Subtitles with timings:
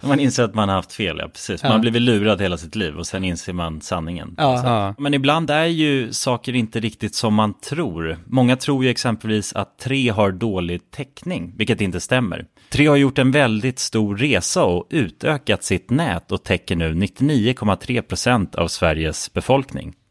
[0.00, 1.62] Man inser att man har haft fel, ja precis.
[1.62, 1.78] Man Ja.
[1.78, 4.34] blivit lurad hela sitt liv och sen inser man sanningen.
[4.38, 4.62] Ja.
[4.64, 4.94] Ja.
[4.98, 8.18] Men ibland är ju saker inte riktigt som man tror.
[8.26, 12.44] Många tror ju exempelvis att tre har dålig täckning, vilket inte stämmer.
[12.70, 18.54] Tre har gjort en väldigt stor resa och utökat sitt nät och täcker nu 99,3%
[18.56, 19.94] av Sveriges befolkning.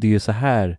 [0.00, 0.78] det är ju så här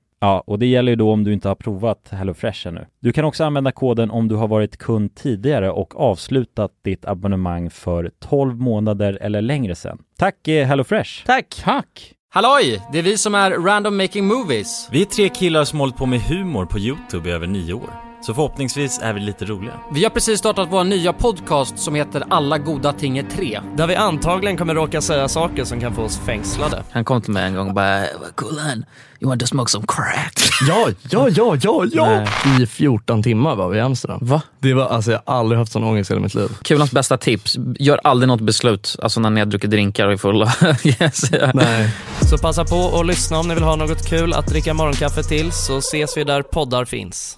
[0.23, 2.85] Ja, och det gäller ju då om du inte har provat HelloFresh ännu.
[2.99, 7.69] Du kan också använda koden om du har varit kund tidigare och avslutat ditt abonnemang
[7.69, 9.97] för 12 månader eller längre sedan.
[10.17, 11.25] Tack eh, HelloFresh!
[11.25, 11.61] Tack!
[11.63, 12.13] Tack!
[12.29, 12.81] Halloj!
[12.91, 14.89] Det är vi som är Random Making Movies.
[14.91, 18.10] Vi är tre killar som hållit på med humor på Youtube i över nio år.
[18.21, 19.73] Så förhoppningsvis är vi lite roliga.
[19.91, 23.61] Vi har precis startat vår nya podcast som heter Alla goda ting är tre.
[23.77, 26.83] Där vi antagligen kommer råka säga saker som kan få oss fängslade.
[26.91, 28.05] Han kom till mig en gång och bara
[28.37, 28.85] “Kulan,
[29.19, 30.33] you want to smoke some crack?”
[30.67, 32.05] Ja, ja, ja, ja, ja!
[32.05, 32.63] Nej.
[32.63, 34.19] I 14 timmar var vi i Amsterdam.
[34.21, 34.41] Va?
[34.59, 36.49] Det var, alltså jag har aldrig haft sån ångest i hela mitt liv.
[36.63, 40.17] Kulans bästa tips, gör aldrig något beslut, alltså när ni har druckit drinkar och är
[40.17, 40.53] fulla.
[40.83, 41.31] yes.
[41.53, 41.89] Nej.
[42.29, 45.51] Så passa på och lyssna om ni vill ha något kul att dricka morgonkaffe till
[45.51, 47.37] så ses vi där poddar finns.